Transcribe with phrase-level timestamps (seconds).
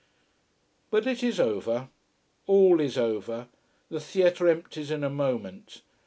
[0.89, 1.89] But it is over.
[2.47, 3.49] All is over.
[3.91, 5.83] The theatre empties in a moment.